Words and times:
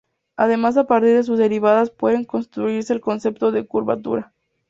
Además 0.35 0.77
a 0.77 0.87
partir 0.87 1.13
de 1.13 1.21
sus 1.23 1.37
derivadas 1.37 1.91
puede 1.91 2.25
construirse 2.25 2.91
el 2.91 3.01
concepto 3.01 3.51
de 3.51 3.67
curvatura. 3.67 4.33